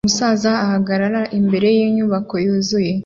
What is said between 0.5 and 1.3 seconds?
ahagarara